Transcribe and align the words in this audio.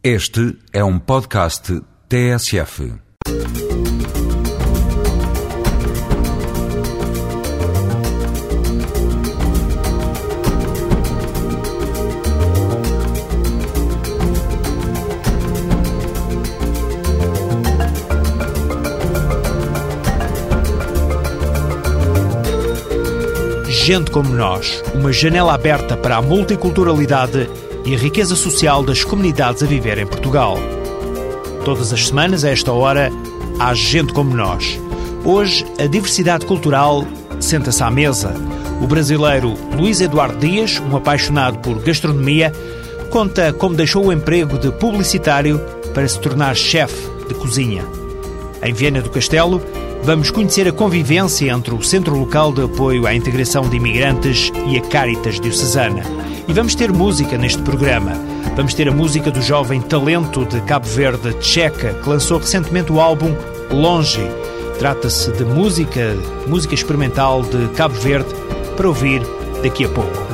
Este 0.00 0.56
é 0.72 0.84
um 0.84 0.96
podcast 0.96 1.82
TSF. 2.08 2.92
Gente 23.68 24.12
como 24.12 24.32
nós, 24.32 24.80
uma 24.94 25.12
janela 25.12 25.54
aberta 25.54 25.96
para 25.96 26.18
a 26.18 26.22
multiculturalidade 26.22 27.50
e 27.88 27.94
a 27.94 27.98
riqueza 27.98 28.36
social 28.36 28.82
das 28.82 29.02
comunidades 29.02 29.62
a 29.62 29.66
viver 29.66 29.96
em 29.96 30.06
Portugal. 30.06 30.58
Todas 31.64 31.90
as 31.90 32.08
semanas, 32.08 32.44
a 32.44 32.50
esta 32.50 32.70
hora, 32.70 33.10
há 33.58 33.72
gente 33.72 34.12
como 34.12 34.36
nós. 34.36 34.78
Hoje, 35.24 35.64
a 35.78 35.86
diversidade 35.86 36.44
cultural 36.44 37.06
senta-se 37.40 37.82
à 37.82 37.90
mesa. 37.90 38.34
O 38.82 38.86
brasileiro 38.86 39.54
Luís 39.74 40.02
Eduardo 40.02 40.38
Dias, 40.38 40.78
um 40.78 40.98
apaixonado 40.98 41.60
por 41.60 41.80
gastronomia, 41.80 42.52
conta 43.08 43.54
como 43.54 43.74
deixou 43.74 44.04
o 44.04 44.12
emprego 44.12 44.58
de 44.58 44.70
publicitário 44.70 45.58
para 45.94 46.06
se 46.06 46.20
tornar 46.20 46.54
chefe 46.54 47.08
de 47.26 47.34
cozinha. 47.36 47.86
Em 48.62 48.74
Viena 48.74 49.00
do 49.00 49.08
Castelo, 49.08 49.62
vamos 50.02 50.30
conhecer 50.30 50.68
a 50.68 50.72
convivência 50.72 51.50
entre 51.50 51.72
o 51.72 51.82
Centro 51.82 52.18
Local 52.18 52.52
de 52.52 52.64
Apoio 52.64 53.06
à 53.06 53.14
Integração 53.14 53.66
de 53.66 53.78
Imigrantes 53.78 54.52
e 54.66 54.76
a 54.76 54.82
Caritas 54.82 55.40
Diocesana. 55.40 56.02
E 56.48 56.52
vamos 56.54 56.74
ter 56.74 56.90
música 56.90 57.36
neste 57.36 57.60
programa. 57.60 58.12
Vamos 58.56 58.72
ter 58.72 58.88
a 58.88 58.90
música 58.90 59.30
do 59.30 59.42
jovem 59.42 59.82
talento 59.82 60.46
de 60.46 60.62
Cabo 60.62 60.86
Verde, 60.86 61.36
Checa, 61.42 61.92
que 61.92 62.08
lançou 62.08 62.38
recentemente 62.38 62.90
o 62.90 63.02
álbum 63.02 63.36
Longe. 63.70 64.26
Trata-se 64.78 65.30
de 65.32 65.44
música, 65.44 66.16
música 66.46 66.72
experimental 66.74 67.42
de 67.42 67.68
Cabo 67.76 67.94
Verde, 67.96 68.34
para 68.78 68.88
ouvir 68.88 69.20
daqui 69.62 69.84
a 69.84 69.88
pouco. 69.90 70.27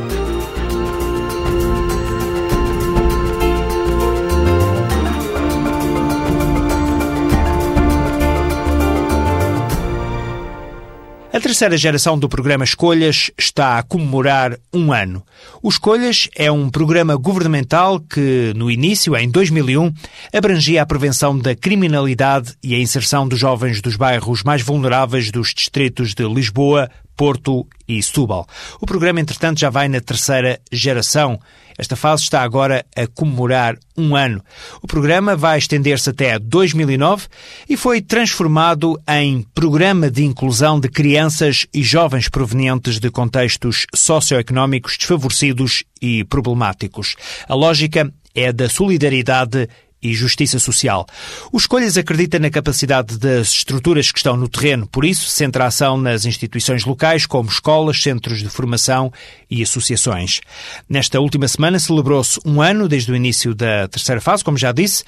Terceira 11.55 11.77
geração 11.77 12.19
do 12.19 12.28
programa 12.28 12.64
Escolhas 12.64 13.30
está 13.38 13.78
a 13.78 13.83
comemorar 13.84 14.58
um 14.72 14.92
ano. 14.92 15.24
O 15.62 15.69
Escolhas 15.69 16.28
é 16.34 16.50
um 16.50 16.69
programa 16.69 17.14
governamental 17.14 18.00
que, 18.00 18.52
no 18.56 18.69
início, 18.69 19.16
em 19.16 19.30
2001, 19.30 19.94
abrangia 20.36 20.82
a 20.82 20.86
prevenção 20.86 21.38
da 21.38 21.55
criminalidade 21.55 22.56
e 22.60 22.75
a 22.75 22.78
inserção 22.80 23.28
dos 23.28 23.38
jovens 23.38 23.80
dos 23.80 23.94
bairros 23.94 24.42
mais 24.42 24.62
vulneráveis 24.62 25.30
dos 25.30 25.55
distritos 25.55 26.12
de 26.12 26.27
Lisboa, 26.27 26.91
Porto 27.16 27.64
e 27.86 28.02
Setúbal. 28.02 28.48
O 28.80 28.86
programa, 28.86 29.20
entretanto, 29.20 29.60
já 29.60 29.70
vai 29.70 29.86
na 29.86 30.00
terceira 30.00 30.58
geração. 30.72 31.38
Esta 31.77 31.97
fase 31.97 32.22
está 32.22 32.42
agora 32.42 32.84
a 32.97 33.06
comemorar 33.06 33.77
um 33.97 34.14
ano. 34.14 34.42
O 34.83 34.86
programa 34.86 35.36
vai 35.36 35.58
estender-se 35.58 36.11
até 36.11 36.39
2009 36.39 37.27
e 37.69 37.77
foi 37.77 38.00
transformado 38.00 39.00
em 39.08 39.42
Programa 39.55 40.11
de 40.11 40.25
Inclusão 40.25 40.78
de 40.78 40.89
Crianças 40.89 41.66
e 41.72 41.83
Jovens 41.83 42.28
provenientes 42.28 42.98
de 42.98 43.11
contextos 43.11 43.86
socioeconómicos 43.94 44.97
desfavorecidos 44.97 45.84
e 46.00 46.25
problemáticos. 46.25 47.16
A 47.48 47.55
lógica 47.55 48.12
é 48.34 48.53
da 48.53 48.69
solidariedade 48.69 49.69
e 50.05 50.12
justiça 50.12 50.58
social. 50.58 51.06
O 51.50 51.56
Escolhas 51.56 51.97
acredita 51.97 52.38
na 52.38 52.50
capacidade 52.50 53.19
das 53.19 53.48
estruturas 53.48 54.12
que 54.12 54.19
estão 54.19 54.36
no 54.36 54.48
terreno, 54.48 54.86
por 54.86 55.05
isso 55.05 55.28
centra 55.28 55.64
a 55.64 55.69
ação 55.69 55.97
nas 55.97 56.27
instituições 56.27 56.84
locais, 56.84 57.24
como 57.24 57.48
escolas, 57.48 58.03
centros 58.03 58.41
de 58.41 58.48
formação 58.50 59.10
e 59.50 59.62
associações. 59.62 60.41
Nesta 60.88 61.19
última 61.19 61.48
semana 61.48 61.78
celebrou-se 61.78 62.38
um 62.44 62.60
ano 62.60 62.87
desde 62.87 63.10
o 63.10 63.16
início 63.16 63.54
da 63.54 63.88
terceira 63.88 64.20
fase, 64.20 64.44
como 64.44 64.59
já 64.59 64.70
disse, 64.70 65.04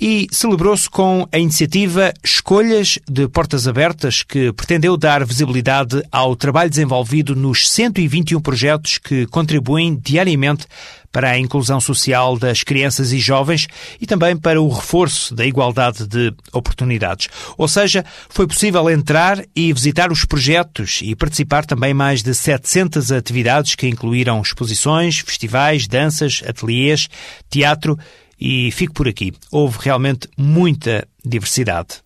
e 0.00 0.26
celebrou-se 0.30 0.88
com 0.88 1.26
a 1.30 1.38
iniciativa 1.38 2.12
Escolhas 2.22 2.98
de 3.08 3.28
Portas 3.28 3.68
Abertas, 3.68 4.22
que 4.22 4.52
pretendeu 4.52 4.96
dar 4.96 5.24
visibilidade 5.24 6.02
ao 6.10 6.34
trabalho 6.34 6.70
desenvolvido 6.70 7.34
nos 7.34 7.70
121 7.70 8.40
projetos 8.40 8.98
que 8.98 9.26
contribuem 9.26 9.96
diariamente 9.96 10.66
para 11.14 11.30
a 11.30 11.38
inclusão 11.38 11.80
social 11.80 12.36
das 12.36 12.64
crianças 12.64 13.12
e 13.12 13.20
jovens 13.20 13.68
e 14.00 14.06
também 14.06 14.36
para 14.36 14.60
o 14.60 14.68
reforço 14.68 15.32
da 15.32 15.46
igualdade 15.46 16.08
de 16.08 16.34
oportunidades. 16.52 17.28
Ou 17.56 17.68
seja, 17.68 18.04
foi 18.28 18.48
possível 18.48 18.90
entrar 18.90 19.40
e 19.54 19.72
visitar 19.72 20.10
os 20.10 20.24
projetos 20.24 20.98
e 21.04 21.14
participar 21.14 21.64
também 21.64 21.94
mais 21.94 22.20
de 22.20 22.34
700 22.34 23.12
atividades 23.12 23.76
que 23.76 23.86
incluíram 23.86 24.42
exposições, 24.42 25.20
festivais, 25.20 25.86
danças, 25.86 26.42
ateliês, 26.44 27.08
teatro 27.48 27.96
e 28.40 28.70
fico 28.72 28.94
por 28.94 29.08
aqui. 29.08 29.32
Houve 29.50 29.78
realmente 29.80 30.28
muita 30.36 31.06
diversidade. 31.24 32.02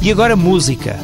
E 0.00 0.10
agora 0.10 0.34
música. 0.34 0.98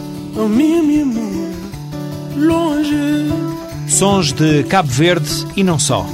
Sons 3.88 4.32
de 4.32 4.65
Cabo 4.65 4.88
Verde 4.88 5.47
e 5.56 5.65
não 5.65 5.78
só. 5.78 6.06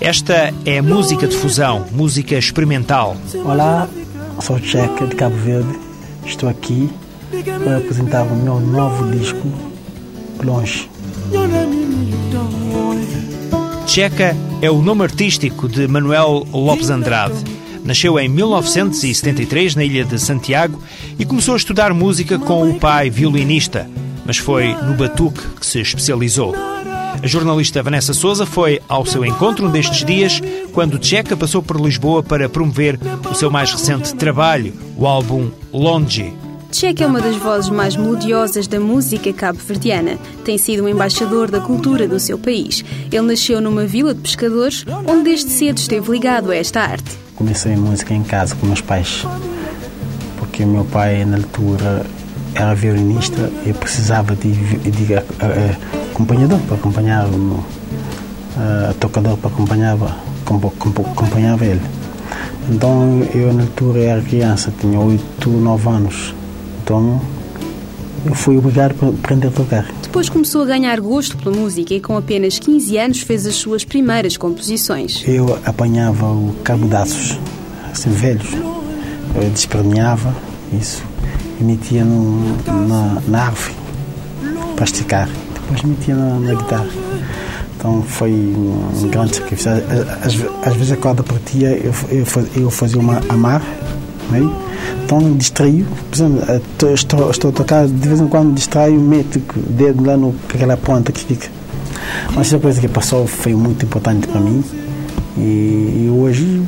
Esta 0.00 0.52
é 0.64 0.80
música 0.80 1.26
de 1.26 1.36
fusão, 1.36 1.86
música 1.90 2.36
experimental. 2.36 3.16
Olá, 3.44 3.88
sou 4.40 4.58
Checa 4.58 5.06
de 5.06 5.16
Cabo 5.16 5.36
Verde. 5.36 5.78
Estou 6.24 6.48
aqui 6.48 6.90
para 7.64 7.78
apresentar 7.78 8.22
o 8.22 8.36
meu 8.36 8.60
novo 8.60 9.10
disco, 9.10 9.48
Longe. 10.44 10.88
Checa 13.96 14.36
é 14.60 14.70
o 14.70 14.82
nome 14.82 15.04
artístico 15.04 15.66
de 15.66 15.88
Manuel 15.88 16.46
Lopes 16.52 16.90
Andrade. 16.90 17.42
Nasceu 17.82 18.18
em 18.18 18.28
1973 18.28 19.74
na 19.74 19.82
ilha 19.84 20.04
de 20.04 20.18
Santiago 20.18 20.82
e 21.18 21.24
começou 21.24 21.54
a 21.54 21.56
estudar 21.56 21.94
música 21.94 22.38
com 22.38 22.68
o 22.68 22.78
pai 22.78 23.08
violinista, 23.08 23.88
mas 24.26 24.36
foi 24.36 24.74
no 24.82 24.92
batuque 24.92 25.40
que 25.58 25.64
se 25.64 25.80
especializou. 25.80 26.54
A 27.22 27.26
jornalista 27.26 27.82
Vanessa 27.82 28.12
Souza 28.12 28.44
foi 28.44 28.82
ao 28.86 29.06
seu 29.06 29.24
encontro 29.24 29.66
destes 29.70 30.04
dias, 30.04 30.42
quando 30.74 31.02
Checa 31.02 31.34
passou 31.34 31.62
por 31.62 31.80
Lisboa 31.80 32.22
para 32.22 32.50
promover 32.50 33.00
o 33.30 33.34
seu 33.34 33.50
mais 33.50 33.72
recente 33.72 34.14
trabalho, 34.14 34.74
o 34.94 35.06
álbum 35.06 35.50
Longe. 35.72 36.34
Checa 36.76 37.04
é 37.04 37.06
uma 37.06 37.22
das 37.22 37.36
vozes 37.36 37.70
mais 37.70 37.96
melodiosas 37.96 38.66
da 38.66 38.78
música 38.78 39.32
cabo-verdiana. 39.32 40.18
Tem 40.44 40.58
sido 40.58 40.84
um 40.84 40.88
embaixador 40.88 41.50
da 41.50 41.58
cultura 41.58 42.06
do 42.06 42.20
seu 42.20 42.38
país. 42.38 42.84
Ele 43.10 43.22
nasceu 43.22 43.62
numa 43.62 43.86
vila 43.86 44.12
de 44.12 44.20
pescadores, 44.20 44.84
onde 45.06 45.22
desde 45.22 45.48
cedo 45.48 45.78
esteve 45.78 46.12
ligado 46.12 46.50
a 46.50 46.54
esta 46.54 46.82
arte. 46.82 47.16
Comecei 47.34 47.74
música 47.76 48.12
em 48.12 48.22
casa 48.22 48.54
com 48.56 48.66
meus 48.66 48.82
pais, 48.82 49.24
porque 50.36 50.64
o 50.64 50.66
meu 50.66 50.84
pai, 50.84 51.24
na 51.24 51.38
altura, 51.38 52.04
era 52.54 52.74
violinista 52.74 53.50
e 53.64 53.72
precisava 53.72 54.36
de, 54.36 54.52
de 54.52 55.14
uh, 55.14 56.10
acompanhador 56.12 56.60
para 56.60 56.76
acompanhar, 56.76 57.24
uh, 57.24 58.94
tocador 59.00 59.38
para 59.38 59.48
acompanhar, 59.48 59.96
acompanhava 60.44 61.64
ele. 61.64 61.80
Então 62.68 63.26
eu, 63.34 63.50
na 63.54 63.62
altura, 63.62 63.98
era 64.00 64.20
criança, 64.20 64.70
tinha 64.78 65.00
8, 65.00 65.48
9 65.48 65.88
anos. 65.88 66.34
Então 66.86 67.20
eu 68.24 68.32
fui 68.32 68.56
obrigado 68.56 68.94
a 69.02 69.08
aprender 69.08 69.48
a 69.48 69.50
tocar. 69.50 69.84
Depois 70.00 70.28
começou 70.28 70.62
a 70.62 70.66
ganhar 70.66 71.00
gosto 71.00 71.36
pela 71.36 71.54
música 71.54 71.92
e 71.92 72.00
com 72.00 72.16
apenas 72.16 72.60
15 72.60 72.96
anos 72.96 73.20
fez 73.22 73.44
as 73.44 73.56
suas 73.56 73.84
primeiras 73.84 74.36
composições. 74.36 75.24
Eu 75.26 75.58
apanhava 75.64 76.26
o 76.26 76.54
cabo 76.62 76.86
de 76.86 76.94
aços, 76.94 77.40
assim, 77.90 78.10
velhos. 78.10 78.52
Eu 79.34 79.50
despermeava 79.50 80.32
isso 80.72 81.02
e 81.60 81.64
metia 81.64 82.04
no, 82.04 82.56
na, 82.86 83.20
na 83.26 83.42
árvore 83.46 83.74
para 84.76 84.84
esticar. 84.84 85.28
Depois 85.54 85.82
metia 85.82 86.14
na, 86.14 86.38
na 86.38 86.54
guitarra. 86.54 86.88
Então 87.76 88.00
foi 88.02 88.30
um 88.30 89.08
grande 89.10 89.34
sacrifício. 89.34 89.72
Às, 90.22 90.68
às 90.68 90.76
vezes 90.76 90.92
a 90.92 90.96
corda 90.96 91.24
partia, 91.24 91.70
eu, 91.70 91.92
eu, 92.10 92.26
eu 92.54 92.70
fazia 92.70 93.00
uma 93.00 93.20
amarra, 93.28 93.66
né? 94.30 94.40
então 95.04 95.32
distraio. 95.34 95.86
Por 96.10 96.16
exemplo, 96.16 96.94
estou, 96.94 97.30
estou 97.30 97.50
a 97.50 97.52
tocar, 97.52 97.86
de 97.86 98.08
vez 98.08 98.20
em 98.20 98.28
quando 98.28 98.54
distraio, 98.54 99.00
meto 99.00 99.40
o 99.56 99.60
dedo 99.60 100.04
lá 100.04 100.16
no, 100.16 100.34
naquela 100.52 100.76
ponta 100.76 101.12
que 101.12 101.20
fica. 101.20 101.48
Mas 102.34 102.48
essa 102.48 102.58
coisa 102.58 102.80
que 102.80 102.88
passou 102.88 103.26
foi 103.26 103.54
muito 103.54 103.84
importante 103.84 104.26
para 104.28 104.40
mim 104.40 104.62
E, 105.36 105.40
e 105.40 106.10
hoje 106.10 106.62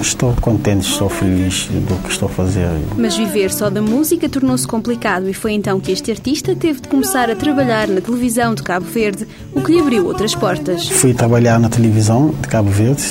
estou 0.00 0.32
contente, 0.40 0.88
estou 0.88 1.08
feliz 1.08 1.68
do 1.70 2.00
que 2.02 2.10
estou 2.10 2.28
a 2.28 2.32
fazer. 2.32 2.68
Mas 2.96 3.16
viver 3.16 3.52
só 3.52 3.68
da 3.68 3.82
música 3.82 4.28
tornou-se 4.28 4.66
complicado 4.66 5.28
e 5.28 5.34
foi 5.34 5.52
então 5.52 5.80
que 5.80 5.90
este 5.90 6.10
artista 6.10 6.54
teve 6.54 6.80
de 6.80 6.88
começar 6.88 7.28
a 7.30 7.36
trabalhar 7.36 7.88
na 7.88 8.00
televisão 8.00 8.54
de 8.54 8.62
Cabo 8.62 8.86
Verde, 8.86 9.26
o 9.52 9.60
que 9.60 9.72
lhe 9.72 9.80
abriu 9.80 10.06
outras 10.06 10.34
portas. 10.34 10.88
Fui 10.88 11.12
trabalhar 11.12 11.58
na 11.58 11.68
televisão 11.68 12.32
de 12.40 12.48
Cabo 12.48 12.70
Verde. 12.70 13.02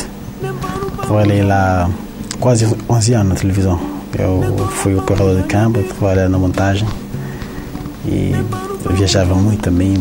Trabalhei 1.01 1.43
lá 1.43 1.89
quase 2.39 2.65
11 2.89 3.13
anos 3.13 3.33
na 3.33 3.35
televisão. 3.35 3.90
Eu 4.17 4.67
fui 4.67 4.95
operador 4.95 5.41
de 5.41 5.47
câmara, 5.47 5.83
trabalhei 5.83 6.27
na 6.27 6.37
montagem 6.37 6.87
e 8.05 8.33
viajava 8.93 9.35
muito 9.35 9.61
também 9.61 9.93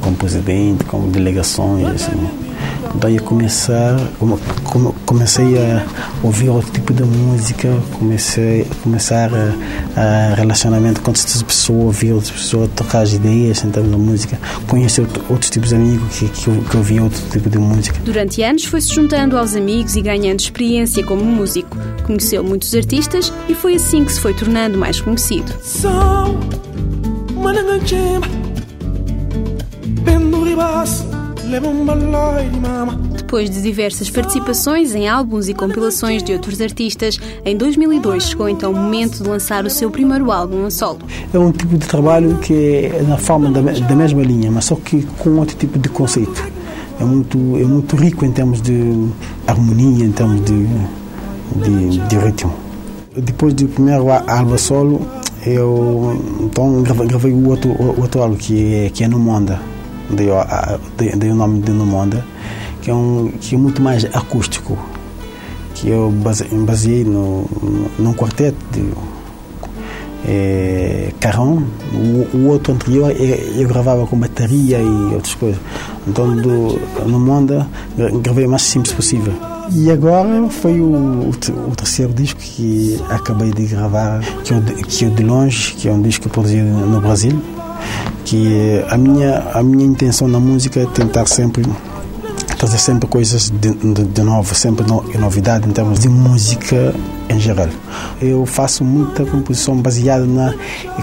como 0.00 0.16
presidente, 0.16 0.84
como 0.84 1.08
delegações, 1.08 1.86
assim. 1.88 2.45
Daí 2.98 3.18
começar, 3.18 3.96
comecei 5.04 5.58
a 5.58 5.86
ouvir 6.22 6.48
outro 6.48 6.72
tipo 6.72 6.92
de 6.92 7.04
música, 7.04 7.68
comecei 7.98 8.62
a 8.62 8.74
começar 8.82 9.30
a, 9.32 10.00
a 10.00 10.34
relacionamento 10.34 11.00
com 11.00 11.10
outras 11.10 11.42
pessoas, 11.42 11.84
ouvir 11.84 12.12
outras 12.12 12.30
pessoas, 12.30 12.70
tocar 12.74 13.02
as 13.02 13.12
ideias 13.12 13.62
termos 13.76 13.90
de 13.90 13.98
música, 13.98 14.38
conhecer 14.66 15.06
outros 15.28 15.50
tipos 15.50 15.70
de 15.70 15.76
amigos 15.76 16.18
que, 16.18 16.28
que, 16.28 16.50
que 16.50 16.76
ouviam 16.76 17.04
outro 17.04 17.22
tipo 17.30 17.50
de 17.50 17.58
música. 17.58 17.98
Durante 18.04 18.42
anos 18.42 18.64
foi-se 18.64 18.94
juntando 18.94 19.36
aos 19.36 19.54
amigos 19.54 19.96
e 19.96 20.00
ganhando 20.00 20.40
experiência 20.40 21.04
como 21.04 21.24
músico. 21.24 21.76
Conheceu 22.04 22.42
muitos 22.42 22.74
artistas 22.74 23.32
e 23.48 23.54
foi 23.54 23.76
assim 23.76 24.04
que 24.04 24.12
se 24.12 24.20
foi 24.20 24.34
tornando 24.34 24.78
mais 24.78 25.00
conhecido. 25.00 25.52
Depois 33.16 33.48
de 33.48 33.62
diversas 33.62 34.10
participações 34.10 34.94
em 34.94 35.08
álbuns 35.08 35.48
e 35.48 35.54
compilações 35.54 36.22
de 36.22 36.32
outros 36.32 36.60
artistas, 36.60 37.20
em 37.44 37.56
2002 37.56 38.24
chegou 38.24 38.48
então 38.48 38.72
o 38.72 38.74
momento 38.74 39.22
de 39.22 39.28
lançar 39.28 39.64
o 39.64 39.70
seu 39.70 39.90
primeiro 39.90 40.32
álbum 40.32 40.66
a 40.66 40.70
solo. 40.70 40.98
É 41.32 41.38
um 41.38 41.52
tipo 41.52 41.78
de 41.78 41.86
trabalho 41.86 42.36
que 42.38 42.90
é 42.92 43.02
na 43.02 43.16
forma 43.16 43.50
da, 43.50 43.60
da 43.60 43.94
mesma 43.94 44.22
linha, 44.22 44.50
mas 44.50 44.64
só 44.64 44.74
que 44.74 45.02
com 45.18 45.38
outro 45.38 45.56
tipo 45.56 45.78
de 45.78 45.88
conceito. 45.88 46.44
É 47.00 47.04
muito, 47.04 47.38
é 47.38 47.64
muito 47.64 47.94
rico 47.94 48.24
em 48.24 48.32
termos 48.32 48.60
de 48.60 49.08
harmonia, 49.46 50.04
em 50.04 50.12
termos 50.12 50.40
de, 50.44 50.66
de, 51.62 51.98
de 51.98 52.16
ritmo. 52.16 52.54
Depois 53.16 53.54
do 53.54 53.68
primeiro 53.68 54.06
álbum 54.10 54.58
solo, 54.58 55.06
eu 55.46 56.20
então 56.40 56.82
gravei 56.82 57.32
o 57.32 57.48
outro, 57.50 57.76
outro 58.00 58.22
álbum 58.22 58.36
que 58.36 58.74
é, 58.74 58.90
que 58.90 59.04
é 59.04 59.08
No 59.08 59.18
Monda 59.18 59.75
dei, 60.10 61.10
dei 61.16 61.30
o 61.30 61.34
nome 61.34 61.60
de 61.60 61.72
Numonda, 61.72 62.24
que 62.82 62.90
é, 62.90 62.94
um, 62.94 63.32
que 63.40 63.54
é 63.54 63.58
muito 63.58 63.82
mais 63.82 64.04
acústico, 64.04 64.78
que 65.74 65.88
eu 65.88 66.10
baseei 66.10 67.04
no, 67.04 67.44
num 67.98 68.14
quarteto 68.14 68.56
de 68.72 68.84
é. 70.28 71.12
O, 71.92 72.36
o, 72.36 72.48
outro 72.48 72.72
anterior 72.72 73.10
eu, 73.10 73.60
eu, 73.60 73.68
gravava 73.68 74.06
com 74.06 74.18
bateria 74.18 74.78
e 74.78 75.14
outras 75.14 75.34
coisas. 75.34 75.60
Então, 76.06 76.36
do, 76.36 76.78
no 77.06 77.18
Monda, 77.18 77.66
gravei 78.22 78.46
o 78.46 78.50
mais 78.50 78.62
simples 78.62 78.92
possível. 78.92 79.32
E 79.72 79.90
agora 79.90 80.48
foi 80.48 80.80
o, 80.80 80.86
o, 80.86 81.30
o, 81.30 81.76
terceiro 81.76 82.12
disco 82.12 82.40
que 82.40 83.00
acabei 83.08 83.52
de 83.52 83.66
gravar, 83.66 84.20
que 84.44 84.52
é, 84.52 84.56
o, 84.56 84.62
que 84.62 85.04
é 85.04 85.08
o 85.08 85.10
De 85.10 85.22
Longe, 85.22 85.74
que 85.74 85.88
é 85.88 85.92
um 85.92 86.00
disco 86.00 86.28
produzido 86.28 86.64
no 86.64 87.00
Brasil 87.00 87.40
que 88.24 88.84
a 88.88 88.96
minha 88.96 89.38
a 89.54 89.62
minha 89.62 89.84
intenção 89.84 90.28
na 90.28 90.40
música 90.40 90.80
é 90.80 90.86
tentar 90.86 91.26
sempre 91.26 91.64
trazer 92.56 92.78
sempre 92.78 93.08
coisas 93.08 93.50
de, 93.50 93.70
de, 93.74 94.04
de 94.04 94.22
novo, 94.22 94.54
sempre 94.54 94.86
no, 94.86 95.02
novidade 95.18 95.68
em 95.68 95.72
termos 95.72 96.00
de 96.00 96.08
música 96.08 96.94
em 97.28 97.38
geral. 97.38 97.68
Eu 98.20 98.46
faço 98.46 98.84
muita 98.84 99.24
composição 99.24 99.76
baseada 99.76 100.24
na 100.24 100.54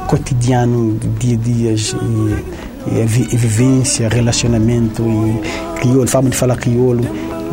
cotidiano, 0.08 1.00
dia 1.20 1.36
a 1.36 1.40
dias 1.40 1.96
e, 2.92 3.02
e, 3.02 3.38
vivência, 3.38 4.10
relacionamento 4.10 5.04
e 5.04 5.80
crioulo, 5.80 6.08
forma 6.08 6.30
de 6.30 6.36
falar 6.36 6.58
crioulo 6.58 7.04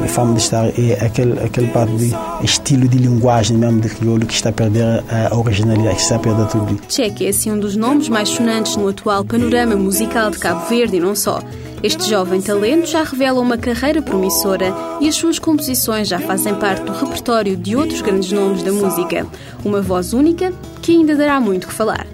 a 0.03 0.09
forma 0.09 0.35
de 0.35 0.41
estar 0.41 0.67
é 0.67 1.05
aquele, 1.05 1.39
aquele 1.41 1.69
parte 1.69 1.95
de 1.97 2.15
estilo 2.45 2.89
de 2.89 2.99
linguagem 2.99 3.57
mesmo 3.57 3.81
de 3.81 3.89
crioulo 3.89 4.27
que 4.27 4.35
está 4.35 4.51
a 4.51 4.53
perder 4.53 5.05
a 5.09 5.37
originalidade, 5.37 5.97
que 5.97 6.03
está 6.03 6.17
a 6.17 6.19
perder 6.19 6.47
tudo. 6.49 6.81
Cheque 6.89 7.27
é 7.27 7.29
assim 7.29 7.53
um 7.53 7.59
dos 7.59 7.77
nomes 7.77 8.09
mais 8.09 8.29
sonantes 8.29 8.77
no 8.77 8.89
atual 8.89 9.25
panorama 9.25 9.77
musical 9.77 10.31
de 10.31 10.39
Cabo 10.39 10.67
Verde 10.69 10.97
e 10.97 11.01
não 11.01 11.15
só. 11.15 11.41
Este 11.83 12.11
jovem 12.11 12.43
talento 12.43 12.87
já 12.87 13.03
revela 13.03 13.41
uma 13.41 13.57
carreira 13.57 14.03
promissora 14.03 14.75
e 15.01 15.09
as 15.09 15.15
suas 15.15 15.39
composições 15.39 16.09
já 16.09 16.19
fazem 16.19 16.55
parte 16.55 16.85
do 16.85 16.93
repertório 16.93 17.57
de 17.57 17.75
outros 17.75 18.03
grandes 18.03 18.31
nomes 18.31 18.63
da 18.63 18.71
música. 18.71 19.27
Uma 19.65 19.81
voz 19.81 20.13
única 20.13 20.53
que 20.83 20.93
ainda 20.93 21.17
dará 21.17 21.41
muito 21.41 21.69
que 21.69 21.73
falar. 21.73 22.07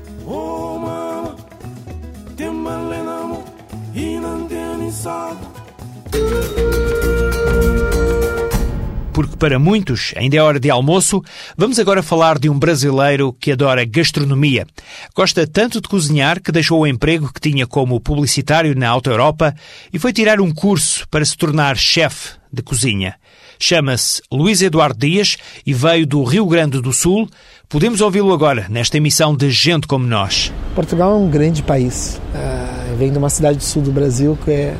Porque 9.16 9.34
para 9.34 9.58
muitos 9.58 10.12
ainda 10.14 10.36
é 10.36 10.42
hora 10.42 10.60
de 10.60 10.68
almoço, 10.68 11.22
vamos 11.56 11.78
agora 11.78 12.02
falar 12.02 12.38
de 12.38 12.50
um 12.50 12.58
brasileiro 12.58 13.32
que 13.32 13.50
adora 13.50 13.82
gastronomia. 13.82 14.66
Gosta 15.14 15.46
tanto 15.46 15.80
de 15.80 15.88
cozinhar 15.88 16.38
que 16.38 16.52
deixou 16.52 16.80
o 16.80 16.86
emprego 16.86 17.32
que 17.32 17.40
tinha 17.40 17.66
como 17.66 17.98
publicitário 17.98 18.74
na 18.76 18.90
Alta 18.90 19.08
Europa 19.08 19.54
e 19.90 19.98
foi 19.98 20.12
tirar 20.12 20.38
um 20.38 20.52
curso 20.52 21.08
para 21.08 21.24
se 21.24 21.34
tornar 21.34 21.78
chefe 21.78 22.32
de 22.52 22.62
cozinha. 22.62 23.14
Chama-se 23.58 24.20
Luís 24.30 24.60
Eduardo 24.60 24.98
Dias 24.98 25.38
e 25.64 25.72
veio 25.72 26.06
do 26.06 26.22
Rio 26.22 26.44
Grande 26.44 26.82
do 26.82 26.92
Sul. 26.92 27.26
Podemos 27.70 28.02
ouvi-lo 28.02 28.34
agora 28.34 28.66
nesta 28.68 28.98
emissão 28.98 29.34
de 29.34 29.50
Gente 29.50 29.86
Como 29.86 30.06
Nós. 30.06 30.52
Portugal 30.74 31.12
é 31.12 31.16
um 31.16 31.30
grande 31.30 31.62
país. 31.62 32.20
Uh, 32.34 32.94
vem 32.98 33.10
de 33.10 33.16
uma 33.16 33.30
cidade 33.30 33.56
do 33.56 33.64
sul 33.64 33.80
do 33.80 33.90
Brasil 33.90 34.38
que 34.44 34.50
é 34.50 34.76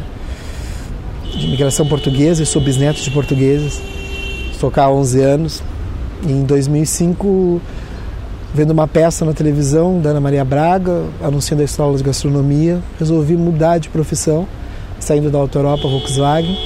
de 1.35 1.47
imigração 1.47 1.89
portuguesa 1.89 2.43
e 2.43 2.47
sou 2.47 2.61
bisneto 2.61 3.00
de 3.00 3.11
portugueses. 3.11 3.95
Cá 4.73 4.85
há 4.85 4.91
11 4.91 5.20
anos. 5.20 5.62
E 6.26 6.32
em 6.32 6.44
2005, 6.44 7.61
vendo 8.55 8.70
uma 8.70 8.88
peça 8.88 9.25
na 9.25 9.32
televisão 9.32 10.00
da 10.00 10.11
Ana 10.11 10.20
Maria 10.20 10.44
Braga, 10.44 11.05
anunciando 11.23 11.62
a 11.62 11.64
escola 11.64 11.97
de 11.97 12.03
gastronomia, 12.03 12.81
resolvi 12.99 13.37
mudar 13.37 13.79
de 13.79 13.88
profissão, 13.88 14.47
saindo 14.99 15.31
da 15.31 15.38
Auto 15.38 15.58
Europa 15.58 15.87
Volkswagen 15.87 16.56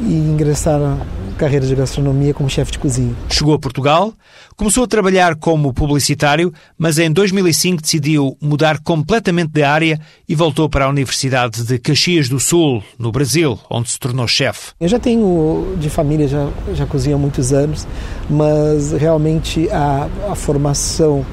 e 0.00 0.12
ingressar 0.12 0.78
na 0.80 0.98
carreira 1.42 1.66
de 1.66 1.74
gastronomia 1.74 2.32
como 2.32 2.48
chefe 2.48 2.70
de 2.70 2.78
cozinha. 2.78 3.12
Chegou 3.28 3.52
a 3.52 3.58
Portugal, 3.58 4.14
começou 4.56 4.84
a 4.84 4.86
trabalhar 4.86 5.34
como 5.34 5.74
publicitário, 5.74 6.54
mas 6.78 7.00
em 7.00 7.10
2005 7.10 7.82
decidiu 7.82 8.36
mudar 8.40 8.78
completamente 8.78 9.50
de 9.50 9.64
área 9.64 10.00
e 10.28 10.36
voltou 10.36 10.68
para 10.68 10.84
a 10.84 10.88
Universidade 10.88 11.64
de 11.64 11.80
Caxias 11.80 12.28
do 12.28 12.38
Sul, 12.38 12.80
no 12.96 13.10
Brasil, 13.10 13.58
onde 13.68 13.90
se 13.90 13.98
tornou 13.98 14.28
chefe. 14.28 14.70
Eu 14.78 14.86
já 14.86 15.00
tenho 15.00 15.74
de 15.80 15.90
família, 15.90 16.28
já, 16.28 16.48
já 16.74 16.86
cozinho 16.86 17.16
há 17.16 17.18
muitos 17.18 17.52
anos, 17.52 17.88
mas 18.30 18.92
realmente 18.92 19.68
a, 19.70 20.08
a 20.30 20.36
formação 20.36 21.26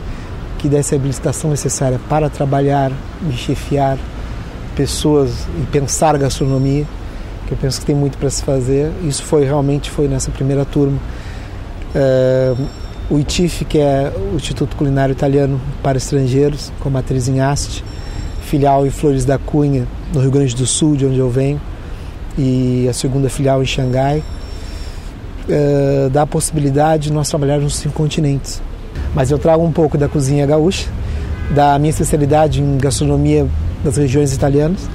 que 0.58 0.68
desse 0.68 0.96
a 0.96 0.98
habilitação 0.98 1.52
necessária 1.52 2.00
para 2.10 2.32
trabalhar 2.32 2.92
e 3.30 3.34
chefiar 3.34 4.00
pessoas 4.76 5.46
e 5.62 5.68
pensar 5.68 6.18
gastronomia 6.18 6.88
que 7.50 7.54
eu 7.56 7.58
penso 7.58 7.80
que 7.80 7.86
tem 7.88 7.96
muito 7.96 8.18
para 8.18 8.30
se 8.30 8.44
fazer. 8.44 8.92
Isso 9.04 9.24
foi 9.24 9.44
realmente 9.44 9.90
foi 9.90 10.08
nessa 10.08 10.30
primeira 10.30 10.64
turma. 10.64 11.00
Uh, 11.96 12.66
o 13.10 13.18
ITIF, 13.18 13.66
que 13.66 13.80
é 13.80 14.14
o 14.32 14.36
Instituto 14.36 14.76
Culinário 14.76 15.14
Italiano 15.14 15.60
para 15.82 15.98
Estrangeiros, 15.98 16.72
com 16.80 16.92
matriz 16.92 17.28
em 17.28 17.42
Asti, 17.42 17.84
filial 18.44 18.86
em 18.86 18.92
Flores 18.92 19.26
da 19.26 19.40
Cunha, 19.40 19.88
no 20.14 20.22
Rio 20.22 20.30
Grande 20.30 20.56
do 20.56 20.68
Sul, 20.68 20.96
de 20.96 21.08
onde 21.08 21.18
eu 21.18 21.28
venho, 21.28 21.60
e 22.38 22.88
a 22.88 22.94
segunda 22.94 23.30
filial 23.30 23.64
em 23.64 23.66
Xangai, 23.66 24.20
uh, 25.50 26.10
dá 26.12 26.22
a 26.22 26.28
possibilidade 26.28 27.06
de 27.06 27.14
nós 27.14 27.28
trabalharmos 27.28 27.64
nos 27.64 27.76
cinco 27.78 27.96
continentes. 27.96 28.62
Mas 29.16 29.32
eu 29.32 29.40
trago 29.40 29.64
um 29.64 29.72
pouco 29.72 29.98
da 29.98 30.08
cozinha 30.08 30.46
gaúcha, 30.46 30.88
da 31.56 31.80
minha 31.80 31.90
especialidade 31.90 32.62
em 32.62 32.78
gastronomia 32.78 33.48
das 33.84 33.98
regiões 33.98 34.32
italianas, 34.34 34.88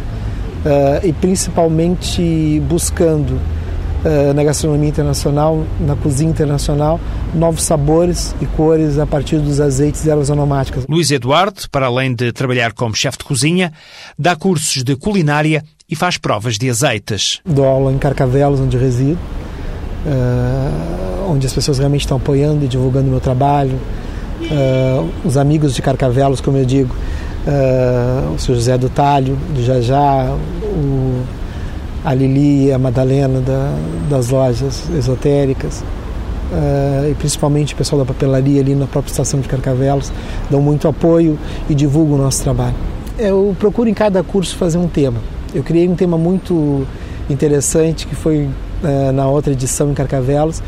e 1.03 1.13
principalmente 1.13 2.61
buscando 2.69 3.39
uh, 4.05 4.35
na 4.35 4.45
gastronomia 4.45 4.89
internacional, 4.89 5.65
na 5.81 5.97
cozinha 5.97 6.31
internacional, 6.31 7.01
novos 7.35 7.63
sabores 7.63 8.35
e 8.41 8.47
cores 8.47 8.99
a 8.99 9.07
partir 9.07 9.39
dos 9.39 9.61
azeites 9.61 10.05
e 10.05 10.11
ervas 10.11 10.31
aromáticas. 10.31 10.85
Luís 10.89 11.11
Eduardo, 11.11 11.63
para 11.71 11.87
além 11.87 12.15
de 12.15 12.33
trabalhar 12.33 12.73
como 12.73 12.95
chefe 12.95 13.19
de 13.19 13.25
cozinha, 13.25 13.73
dá 14.19 14.37
cursos 14.37 14.83
de 14.83 14.95
culinária 14.97 15.65
e 15.89 15.97
faz 15.97 16.17
provas 16.17 16.59
de 16.59 16.71
azeites. 16.71 17.41
Dou 17.45 17.67
aula 17.67 17.93
em 17.93 17.99
Carcavelos, 17.99 18.61
onde 18.61 18.77
resido, 18.77 19.19
uh, 20.07 21.31
onde 21.31 21.47
as 21.47 21.53
pessoas 21.53 21.79
realmente 21.79 22.03
estão 22.03 22.17
apoiando 22.17 22.65
e 22.65 22.69
divulgando 22.69 23.09
o 23.09 23.11
meu 23.11 23.21
trabalho. 23.21 23.79
Os 25.25 25.39
amigos 25.39 25.75
de 25.75 25.81
Carcavelos, 25.81 26.41
como 26.41 26.59
eu 26.59 26.67
digo, 26.67 26.95
uh, 27.47 28.35
o 28.35 28.39
seu 28.39 28.55
José 28.55 28.77
do 28.77 28.89
Talho, 28.89 29.37
do 29.55 29.63
Jajá, 29.63 30.37
o 30.63 31.23
a 32.05 32.13
Lili 32.13 32.71
a 32.71 32.79
Madalena 32.79 33.41
da, 33.41 33.75
das 34.11 34.29
lojas 34.29 34.85
esotéricas, 34.95 35.83
uh, 36.53 37.11
e 37.11 37.15
principalmente 37.15 37.73
o 37.73 37.77
pessoal 37.77 38.05
da 38.05 38.13
papelaria 38.13 38.61
ali 38.61 38.75
na 38.75 38.87
própria 38.87 39.11
estação 39.11 39.41
de 39.41 39.49
Carcavelos, 39.49 40.13
dão 40.51 40.61
muito 40.61 40.87
apoio 40.87 41.39
e 41.69 41.75
divulgam 41.75 42.17
o 42.17 42.19
nosso 42.19 42.43
trabalho. 42.43 42.75
Eu 43.19 43.57
procuro 43.59 43.89
em 43.89 43.95
cada 43.95 44.23
curso 44.23 44.57
fazer 44.57 44.77
um 44.77 44.89
tema. 44.89 45.19
Eu 45.55 45.63
criei 45.63 45.89
um 45.89 45.95
tema 45.95 46.19
muito 46.19 46.87
interessante 47.31 48.07
que 48.07 48.15
foi 48.15 48.49
uh, 48.83 49.13
na 49.13 49.27
outra 49.27 49.53
edição 49.53 49.91
em 49.91 49.95
Carcavelos, 49.95 50.63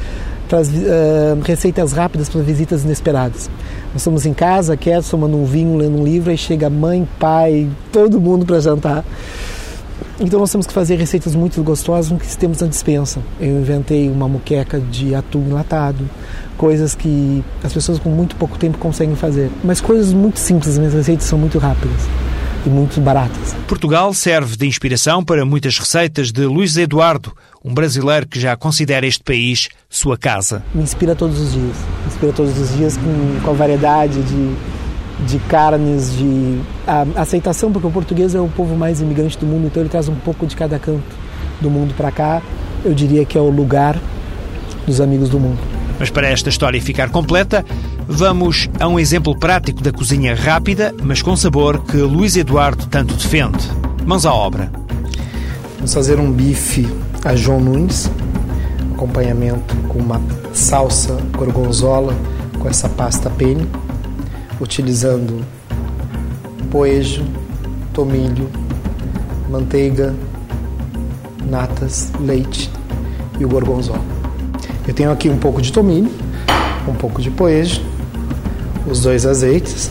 para 0.48 0.62
uh, 0.62 1.40
receitas 1.42 1.92
rápidas 1.92 2.28
para 2.28 2.40
visitas 2.40 2.84
inesperadas. 2.84 3.50
Nós 3.96 4.02
estamos 4.02 4.26
em 4.26 4.34
casa, 4.34 4.76
quietos, 4.76 5.08
tomando 5.08 5.38
um 5.38 5.46
vinho, 5.46 5.74
lendo 5.78 5.98
um 5.98 6.04
livro, 6.04 6.30
aí 6.30 6.36
chega 6.36 6.68
mãe, 6.68 7.08
pai, 7.18 7.66
todo 7.90 8.20
mundo 8.20 8.44
para 8.44 8.60
jantar. 8.60 9.02
Então 10.20 10.38
nós 10.38 10.52
temos 10.52 10.66
que 10.66 10.72
fazer 10.74 10.96
receitas 10.96 11.34
muito 11.34 11.62
gostosas 11.62 12.20
que 12.20 12.36
temos 12.36 12.60
na 12.60 12.66
dispensa. 12.66 13.20
Eu 13.40 13.58
inventei 13.58 14.10
uma 14.10 14.28
muqueca 14.28 14.78
de 14.78 15.14
atum 15.14 15.46
enlatado, 15.46 16.06
coisas 16.58 16.94
que 16.94 17.42
as 17.64 17.72
pessoas 17.72 17.98
com 17.98 18.10
muito 18.10 18.36
pouco 18.36 18.58
tempo 18.58 18.76
conseguem 18.76 19.16
fazer. 19.16 19.50
Mas 19.64 19.80
coisas 19.80 20.12
muito 20.12 20.38
simples, 20.38 20.72
as 20.72 20.78
minhas 20.78 20.92
receitas 20.92 21.24
são 21.24 21.38
muito 21.38 21.58
rápidas 21.58 22.25
e 22.66 22.68
muito 22.68 23.00
baratas. 23.00 23.54
Portugal 23.66 24.12
serve 24.12 24.56
de 24.56 24.66
inspiração 24.66 25.24
para 25.24 25.44
muitas 25.46 25.78
receitas 25.78 26.32
de 26.32 26.44
Luís 26.44 26.76
Eduardo, 26.76 27.32
um 27.64 27.72
brasileiro 27.72 28.26
que 28.26 28.38
já 28.38 28.56
considera 28.56 29.06
este 29.06 29.22
país 29.22 29.68
sua 29.88 30.18
casa. 30.18 30.62
Me 30.74 30.82
inspira 30.82 31.14
todos 31.14 31.40
os 31.40 31.52
dias. 31.52 31.76
Me 32.00 32.06
inspira 32.08 32.32
todos 32.32 32.58
os 32.58 32.76
dias 32.76 32.96
com, 32.96 33.40
com 33.42 33.50
a 33.50 33.54
variedade 33.54 34.20
de 34.22 34.76
de 35.24 35.38
carnes, 35.38 36.14
de 36.16 36.60
a, 36.86 37.22
aceitação, 37.22 37.72
porque 37.72 37.86
o 37.86 37.90
português 37.90 38.34
é 38.34 38.40
o 38.40 38.48
povo 38.48 38.76
mais 38.76 39.00
imigrante 39.00 39.38
do 39.38 39.46
mundo, 39.46 39.66
então 39.66 39.82
ele 39.82 39.88
traz 39.88 40.08
um 40.08 40.14
pouco 40.14 40.46
de 40.46 40.54
cada 40.54 40.78
canto 40.78 41.16
do 41.60 41.70
mundo 41.70 41.94
para 41.94 42.10
cá. 42.10 42.42
Eu 42.84 42.92
diria 42.92 43.24
que 43.24 43.36
é 43.36 43.40
o 43.40 43.48
lugar 43.48 43.98
dos 44.86 45.00
amigos 45.00 45.28
do 45.28 45.40
mundo. 45.40 45.58
Mas 45.98 46.10
para 46.10 46.28
esta 46.28 46.50
história 46.50 46.80
ficar 46.80 47.08
completa, 47.10 47.64
vamos 48.06 48.68
a 48.78 48.88
um 48.88 48.98
exemplo 48.98 49.36
prático 49.36 49.82
da 49.82 49.92
cozinha 49.92 50.34
rápida, 50.34 50.94
mas 51.02 51.22
com 51.22 51.36
sabor, 51.36 51.80
que 51.84 51.96
Luís 51.96 52.36
Eduardo 52.36 52.86
tanto 52.86 53.14
defende. 53.14 53.68
Mãos 54.04 54.24
à 54.24 54.32
obra. 54.32 54.70
Vamos 55.76 55.92
fazer 55.92 56.18
um 56.18 56.30
bife 56.30 56.88
a 57.24 57.34
João 57.34 57.60
Nunes, 57.60 58.10
acompanhamento 58.94 59.74
com 59.88 59.98
uma 59.98 60.20
salsa 60.52 61.18
gorgonzola 61.36 62.14
com 62.60 62.68
essa 62.68 62.88
pasta 62.88 63.28
penne 63.28 63.66
utilizando 64.60 65.44
poejo, 66.70 67.24
tomilho, 67.92 68.48
manteiga, 69.50 70.14
natas, 71.48 72.12
leite 72.20 72.70
e 73.38 73.44
o 73.44 73.48
gorgonzola. 73.48 74.00
Eu 74.86 74.94
tenho 74.94 75.10
aqui 75.10 75.28
um 75.28 75.38
pouco 75.38 75.60
de 75.60 75.72
tomilho, 75.72 76.10
um 76.88 76.94
pouco 76.94 77.20
de 77.20 77.30
poejo, 77.30 77.82
os 78.86 79.00
dois 79.00 79.26
azeites. 79.26 79.90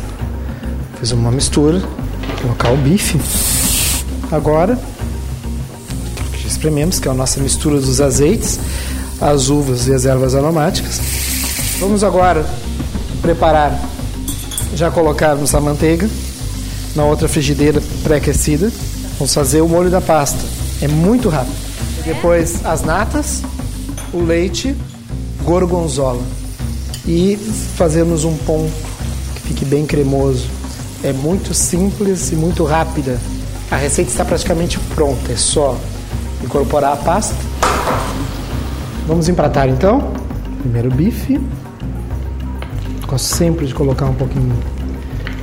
Fiz 0.99 1.11
uma 1.11 1.31
mistura, 1.31 1.81
colocar 2.41 2.71
o 2.71 2.77
bife. 2.77 3.19
Agora, 4.31 4.79
esprememos, 6.45 6.99
que 6.99 7.07
é 7.07 7.11
a 7.11 7.13
nossa 7.13 7.39
mistura 7.39 7.79
dos 7.79 8.01
azeites, 8.01 8.59
as 9.21 9.49
uvas 9.49 9.87
e 9.87 9.93
as 9.93 10.05
ervas 10.05 10.33
aromáticas. 10.33 10.99
Vamos 11.79 12.03
agora 12.03 12.45
preparar 13.21 13.77
já 14.73 14.91
colocarmos 14.91 15.53
a 15.55 15.61
manteiga 15.61 16.09
na 16.95 17.03
outra 17.05 17.27
frigideira 17.27 17.81
pré-aquecida. 18.03 18.71
Vamos 19.17 19.33
fazer 19.33 19.61
o 19.61 19.69
molho 19.69 19.89
da 19.89 20.01
pasta. 20.01 20.39
É 20.81 20.87
muito 20.87 21.29
rápido. 21.29 21.55
Depois 22.05 22.65
as 22.65 22.81
natas, 22.81 23.41
o 24.13 24.21
leite, 24.21 24.75
gorgonzola. 25.43 26.21
E 27.07 27.37
fazemos 27.75 28.23
um 28.23 28.35
ponto 28.37 28.73
que 29.35 29.41
fique 29.41 29.65
bem 29.65 29.85
cremoso. 29.85 30.47
É 31.03 31.13
muito 31.13 31.53
simples 31.53 32.31
e 32.31 32.35
muito 32.35 32.63
rápida. 32.63 33.19
A 33.69 33.75
receita 33.75 34.09
está 34.09 34.25
praticamente 34.25 34.79
pronta, 34.95 35.31
é 35.31 35.35
só 35.35 35.77
incorporar 36.43 36.93
a 36.93 36.97
pasta. 36.97 37.35
Vamos 39.07 39.29
empratar 39.29 39.69
então. 39.69 40.11
Primeiro 40.59 40.89
bife. 40.89 41.39
Gosto 43.07 43.35
sempre 43.35 43.67
de 43.67 43.73
colocar 43.73 44.05
um 44.05 44.15
pouquinho 44.15 44.57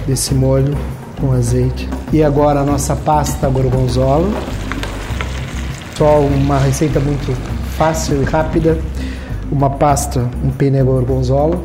desse 0.07 0.35
molho 0.35 0.76
com 1.21 1.33
azeite. 1.33 1.88
E 2.12 2.25
agora 2.25 2.61
a 2.61 2.64
nossa 2.64 2.97
pasta 2.97 3.49
gorgonzola. 3.49 4.28
Só 5.97 6.19
uma 6.21 6.59
receita 6.59 6.99
muito 6.99 7.33
fácil 7.76 8.21
e 8.21 8.25
rápida. 8.25 8.78
Uma 9.52 9.68
pasta, 9.68 10.30
um 10.42 10.50
penne 10.50 10.82
gorgonzola 10.82 11.62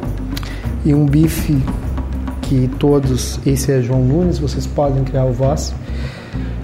e 0.84 0.94
um 0.94 1.06
bife 1.06 1.58
que 2.42 2.68
todos, 2.78 3.40
esse 3.46 3.72
é 3.72 3.82
João 3.82 4.04
Nunes, 4.04 4.40
vocês 4.40 4.68
podem 4.68 5.06
criar 5.06 5.24
o 5.24 5.32
vosso. 5.32 5.74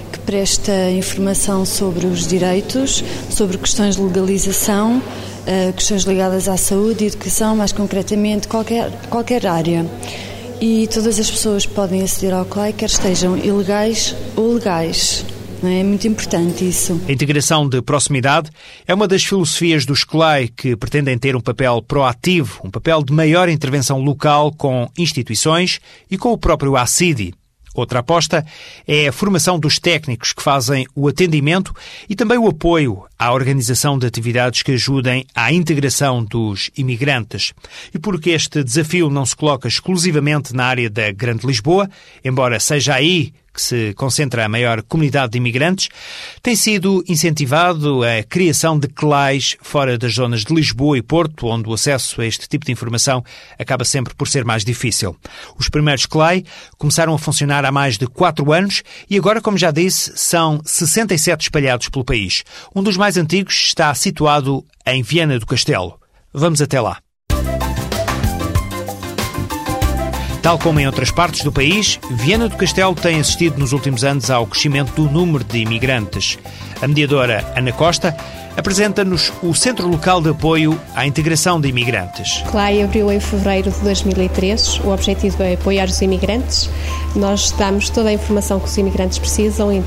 que 0.06 0.18
presta 0.20 0.90
informação 0.90 1.64
sobre 1.64 2.06
os 2.06 2.26
direitos, 2.26 3.02
sobre 3.30 3.58
questões 3.58 3.96
de 3.96 4.02
legalização, 4.02 4.98
uh, 4.98 5.72
questões 5.72 6.04
ligadas 6.04 6.48
à 6.48 6.56
saúde 6.56 7.04
e 7.04 7.06
educação, 7.08 7.56
mais 7.56 7.72
concretamente, 7.72 8.48
qualquer, 8.48 8.90
qualquer 9.08 9.46
área. 9.46 9.86
E 10.60 10.88
todas 10.88 11.18
as 11.18 11.30
pessoas 11.30 11.66
podem 11.66 12.02
aceder 12.02 12.32
ao 12.32 12.44
CLAI, 12.44 12.72
quer 12.72 12.86
estejam 12.86 13.36
ilegais 13.36 14.14
ou 14.34 14.54
legais. 14.54 15.24
É 15.62 15.82
muito 15.82 16.06
importante 16.06 16.68
isso. 16.68 17.00
A 17.08 17.12
integração 17.12 17.68
de 17.68 17.80
proximidade 17.80 18.50
é 18.86 18.94
uma 18.94 19.08
das 19.08 19.24
filosofias 19.24 19.84
dos 19.84 20.04
CLAI 20.04 20.48
que 20.48 20.76
pretendem 20.76 21.18
ter 21.18 21.34
um 21.34 21.40
papel 21.40 21.82
proativo, 21.82 22.60
um 22.64 22.70
papel 22.70 23.02
de 23.02 23.12
maior 23.12 23.48
intervenção 23.48 24.00
local 24.00 24.52
com 24.52 24.88
instituições 24.96 25.80
e 26.10 26.18
com 26.18 26.32
o 26.32 26.38
próprio 26.38 26.76
ACIDI. 26.76 27.34
Outra 27.76 27.98
aposta 27.98 28.44
é 28.88 29.06
a 29.06 29.12
formação 29.12 29.58
dos 29.58 29.78
técnicos 29.78 30.32
que 30.32 30.42
fazem 30.42 30.86
o 30.94 31.06
atendimento 31.06 31.74
e 32.08 32.16
também 32.16 32.38
o 32.38 32.48
apoio 32.48 33.04
à 33.18 33.32
organização 33.32 33.98
de 33.98 34.06
atividades 34.06 34.62
que 34.62 34.72
ajudem 34.72 35.26
à 35.34 35.52
integração 35.52 36.24
dos 36.24 36.70
imigrantes. 36.76 37.52
E 37.92 37.98
porque 37.98 38.30
este 38.30 38.62
desafio 38.62 39.10
não 39.10 39.24
se 39.24 39.36
coloca 39.36 39.68
exclusivamente 39.68 40.54
na 40.54 40.64
área 40.64 40.90
da 40.90 41.10
Grande 41.12 41.46
Lisboa, 41.46 41.88
embora 42.24 42.60
seja 42.60 42.94
aí 42.94 43.32
que 43.56 43.62
se 43.62 43.94
concentra 43.94 44.44
a 44.44 44.48
maior 44.48 44.82
comunidade 44.82 45.32
de 45.32 45.38
imigrantes, 45.38 45.88
tem 46.42 46.54
sido 46.54 47.02
incentivado 47.08 48.02
a 48.02 48.22
criação 48.22 48.78
de 48.78 48.86
CLAIs 48.86 49.56
fora 49.62 49.96
das 49.96 50.14
zonas 50.14 50.44
de 50.44 50.54
Lisboa 50.54 50.98
e 50.98 51.02
Porto, 51.02 51.46
onde 51.46 51.68
o 51.68 51.72
acesso 51.72 52.20
a 52.20 52.26
este 52.26 52.46
tipo 52.46 52.66
de 52.66 52.72
informação 52.72 53.24
acaba 53.58 53.84
sempre 53.84 54.14
por 54.14 54.28
ser 54.28 54.44
mais 54.44 54.62
difícil. 54.62 55.16
Os 55.58 55.70
primeiros 55.70 56.04
CLAI 56.04 56.44
começaram 56.76 57.14
a 57.14 57.18
funcionar 57.18 57.64
há 57.64 57.72
mais 57.72 57.96
de 57.96 58.06
quatro 58.06 58.52
anos 58.52 58.82
e 59.08 59.16
agora, 59.16 59.40
como 59.40 59.56
já 59.56 59.70
disse, 59.70 60.12
são 60.16 60.60
67 60.62 61.44
espalhados 61.44 61.88
pelo 61.88 62.04
país. 62.04 62.44
Um 62.74 62.82
dos 62.82 62.98
mais 62.98 63.05
antigos 63.14 63.54
está 63.54 63.94
situado 63.94 64.64
em 64.84 65.02
Viana 65.02 65.38
do 65.38 65.46
Castelo. 65.46 66.00
Vamos 66.32 66.60
até 66.60 66.80
lá. 66.80 66.98
Tal 70.46 70.60
como 70.60 70.78
em 70.78 70.86
outras 70.86 71.10
partes 71.10 71.42
do 71.42 71.50
país, 71.50 71.98
Viana 72.08 72.48
do 72.48 72.56
Castelo 72.56 72.94
tem 72.94 73.18
assistido 73.18 73.58
nos 73.58 73.72
últimos 73.72 74.04
anos 74.04 74.30
ao 74.30 74.46
crescimento 74.46 74.92
do 74.92 75.10
número 75.10 75.42
de 75.42 75.58
imigrantes. 75.58 76.38
A 76.80 76.86
mediadora 76.86 77.44
Ana 77.56 77.72
Costa 77.72 78.16
apresenta-nos 78.56 79.32
o 79.42 79.52
Centro 79.54 79.88
Local 79.88 80.22
de 80.22 80.30
Apoio 80.30 80.80
à 80.94 81.04
Integração 81.04 81.60
de 81.60 81.68
Imigrantes. 81.68 82.44
CLAI 82.48 82.80
abriu 82.80 83.10
em 83.10 83.18
fevereiro 83.18 83.72
de 83.72 83.80
2003. 83.80 84.82
O 84.84 84.90
objetivo 84.90 85.42
é 85.42 85.54
apoiar 85.54 85.86
os 85.86 86.00
imigrantes. 86.00 86.70
Nós 87.16 87.50
damos 87.50 87.90
toda 87.90 88.10
a 88.10 88.12
informação 88.12 88.60
que 88.60 88.68
os 88.68 88.78
imigrantes 88.78 89.18
precisam 89.18 89.72
em, 89.72 89.82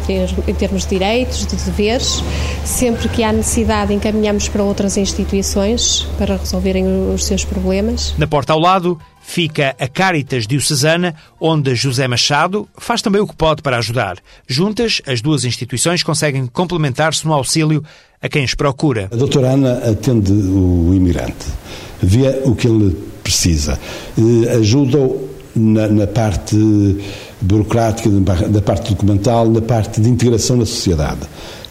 termos 0.57 0.83
de 0.83 0.89
direitos, 0.89 1.45
de 1.45 1.55
deveres. 1.55 2.21
Sempre 2.65 3.07
que 3.07 3.23
há 3.23 3.31
necessidade, 3.31 3.93
encaminhamos 3.93 4.49
para 4.49 4.61
outras 4.61 4.97
instituições 4.97 6.05
para 6.17 6.35
resolverem 6.35 7.13
os 7.13 7.23
seus 7.23 7.45
problemas. 7.45 8.13
Na 8.17 8.27
porta 8.27 8.51
ao 8.51 8.59
lado, 8.59 8.99
fica 9.29 9.75
a 9.79 9.87
Caritas 9.87 10.47
Diocesana, 10.47 11.13
onde 11.39 11.75
José 11.75 12.07
Machado 12.07 12.67
faz 12.75 12.99
também 12.99 13.21
o 13.21 13.27
que 13.27 13.35
pode 13.35 13.61
para 13.61 13.77
ajudar. 13.77 14.17
Juntas, 14.47 15.03
as 15.05 15.21
duas 15.21 15.45
instituições 15.45 16.01
conseguem 16.01 16.47
complementar-se 16.47 17.27
no 17.27 17.33
auxílio 17.33 17.83
a 18.19 18.27
quem 18.27 18.43
os 18.43 18.55
procura. 18.55 19.07
A 19.11 19.15
doutora 19.15 19.51
Ana 19.51 19.73
atende 19.87 20.33
o 20.33 20.91
imigrante, 20.95 21.45
vê 22.01 22.41
o 22.43 22.55
que 22.55 22.67
ele 22.67 22.97
precisa, 23.23 23.79
ajuda-o 24.59 25.29
na, 25.55 25.87
na, 25.87 26.07
parte 26.07 26.57
burocrática, 27.39 28.09
na 28.09 28.61
parte 28.61 28.89
documental, 28.89 29.47
na 29.47 29.61
parte 29.61 30.01
de 30.01 30.09
integração 30.09 30.57
na 30.57 30.65
sociedade. 30.65 31.21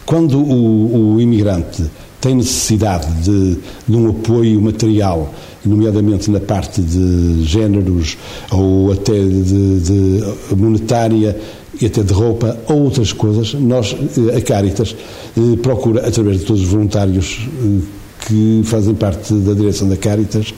Quando 0.05 0.39
o, 0.39 1.15
o 1.15 1.21
imigrante 1.21 1.83
tem 2.21 2.35
necessidade 2.35 3.11
de, 3.21 3.57
de 3.85 3.95
um 3.95 4.09
apoio 4.11 4.61
material 4.61 5.33
nomeadamente 5.69 6.29
na 6.29 6.39
parte 6.39 6.81
de 6.81 7.43
géneros 7.43 8.17
ou 8.51 8.91
até 8.91 9.13
de, 9.13 9.79
de 9.79 10.23
monetária 10.55 11.37
e 11.81 11.85
até 11.85 12.03
de 12.03 12.13
roupa 12.13 12.57
ou 12.67 12.83
outras 12.83 13.13
coisas, 13.13 13.53
nós, 13.53 13.95
eh, 13.95 14.37
a 14.37 14.41
Caritas, 14.41 14.95
eh, 15.37 15.55
procura, 15.61 16.07
através 16.07 16.39
de 16.39 16.45
todos 16.45 16.63
os 16.63 16.67
voluntários 16.67 17.47
eh, 17.47 17.81
que 18.27 18.61
fazem 18.65 18.93
parte 18.93 19.33
da 19.33 19.53
direção 19.53 19.87
da 19.87 19.95
Caritas, 19.95 20.53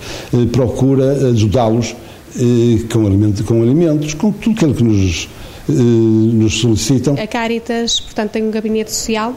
procura 0.52 1.30
ajudá-los 1.30 1.96
com, 2.92 3.06
alimento, 3.06 3.44
com 3.44 3.62
alimentos, 3.62 4.16
com 4.16 4.32
tudo 4.32 4.56
aquilo 4.56 4.74
que 4.74 4.84
nos, 4.84 5.30
nos 5.70 6.60
solicitam. 6.60 7.14
A 7.14 7.28
Caritas, 7.28 8.00
portanto, 8.00 8.32
tem 8.32 8.44
um 8.44 8.50
gabinete 8.50 8.92
social, 8.92 9.36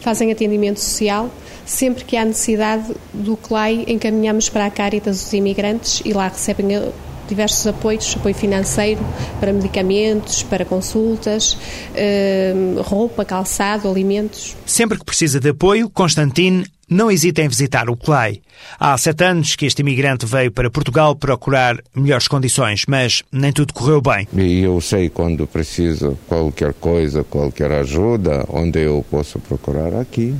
fazem 0.00 0.30
atendimento 0.30 0.78
social, 0.78 1.28
Sempre 1.66 2.04
que 2.04 2.16
há 2.16 2.24
necessidade 2.24 2.94
do 3.12 3.36
CLAI, 3.36 3.84
encaminhamos 3.88 4.48
para 4.48 4.66
a 4.66 4.70
Caritas 4.70 5.26
os 5.26 5.32
imigrantes 5.32 6.02
e 6.04 6.12
lá 6.12 6.28
recebem 6.28 6.74
eh, 6.74 6.92
diversos 7.26 7.66
apoios, 7.66 8.14
apoio 8.16 8.34
financeiro 8.34 9.00
para 9.40 9.52
medicamentos, 9.52 10.42
para 10.42 10.64
consultas, 10.64 11.56
eh, 11.94 12.52
roupa, 12.78 13.24
calçado, 13.24 13.88
alimentos. 13.88 14.56
Sempre 14.66 14.98
que 14.98 15.04
precisa 15.04 15.40
de 15.40 15.50
apoio, 15.50 15.88
Constantine 15.88 16.66
não 16.88 17.10
hesita 17.10 17.42
em 17.42 17.48
visitar 17.48 17.88
o 17.88 17.96
CLAI. 17.96 18.42
Há 18.78 18.96
sete 18.98 19.24
anos 19.24 19.56
que 19.56 19.66
este 19.66 19.80
imigrante 19.80 20.26
veio 20.26 20.52
para 20.52 20.70
Portugal 20.70 21.16
procurar 21.16 21.78
melhores 21.94 22.28
condições, 22.28 22.84
mas 22.86 23.22
nem 23.32 23.52
tudo 23.52 23.72
correu 23.72 24.00
bem. 24.00 24.28
E 24.32 24.60
eu 24.60 24.80
sei 24.80 25.08
quando 25.08 25.46
preciso 25.46 26.18
qualquer 26.28 26.74
coisa, 26.74 27.24
qualquer 27.24 27.72
ajuda, 27.72 28.44
onde 28.48 28.80
eu 28.80 29.04
posso 29.10 29.38
procurar 29.38 29.94
aqui. 29.94 30.34